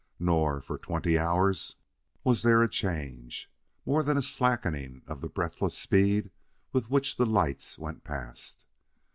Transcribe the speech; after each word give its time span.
Nor, 0.17 0.61
for 0.61 0.79
twenty 0.79 1.15
hours, 1.19 1.75
was 2.23 2.41
there 2.41 2.63
a 2.63 2.67
change, 2.67 3.51
more 3.85 4.01
than 4.01 4.17
a 4.17 4.21
slackening 4.23 5.03
of 5.05 5.21
the 5.21 5.29
breathless 5.29 5.77
speed 5.77 6.31
with 6.73 6.89
which 6.89 7.17
the 7.17 7.25
lights 7.27 7.77
went 7.77 8.03
past. 8.03 8.65